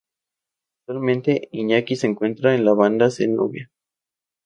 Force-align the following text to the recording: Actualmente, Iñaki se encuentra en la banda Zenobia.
Actualmente, 0.87 1.47
Iñaki 1.51 1.95
se 1.95 2.07
encuentra 2.07 2.55
en 2.55 2.65
la 2.65 2.73
banda 2.73 3.11
Zenobia. 3.11 3.69